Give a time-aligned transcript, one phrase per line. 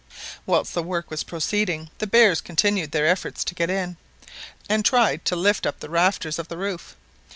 [0.47, 3.97] Whilst the work was proceeding, the bears continued their efforts to get in,
[4.67, 6.95] and tried to lift up the rafters of .the roof.